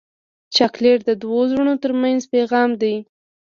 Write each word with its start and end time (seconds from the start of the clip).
چاکلېټ 0.55 0.99
د 1.05 1.11
دوو 1.21 1.39
زړونو 1.49 1.73
ترمنځ 1.83 2.21
پیغام 2.33 2.69
دی. 2.81 2.95